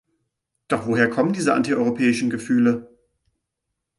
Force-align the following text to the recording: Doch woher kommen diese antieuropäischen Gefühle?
Doch 0.67 0.87
woher 0.87 1.11
kommen 1.11 1.31
diese 1.31 1.53
antieuropäischen 1.53 2.31
Gefühle? 2.31 2.89